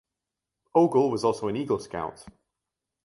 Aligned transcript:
Ogle 0.73 1.11
was 1.11 1.23
also 1.23 1.47
an 1.47 1.55
Eagle 1.55 1.77
Scout. 1.77 2.25